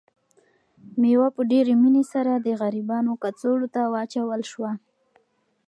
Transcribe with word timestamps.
مېوه 1.01 1.29
په 1.35 1.41
ډېرې 1.51 1.73
مینې 1.81 2.03
سره 2.13 2.31
د 2.35 2.47
غریبانو 2.61 3.11
کڅوړو 3.23 3.67
ته 3.75 3.81
واچول 3.93 4.41
شوه. 4.51 4.71